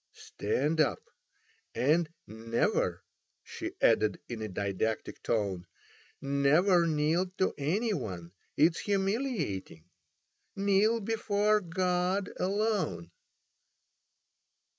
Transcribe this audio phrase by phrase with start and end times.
[0.15, 0.99] "Stand up!
[1.75, 3.03] And never,"
[3.43, 5.67] she added in a didactic tone,
[6.19, 9.85] "never kneel to any one: it is humiliating.
[10.55, 13.11] Kneel before God alone."